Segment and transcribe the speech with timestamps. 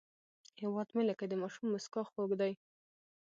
[0.61, 2.53] هیواد مې لکه د ماشوم موسکا خوږ دی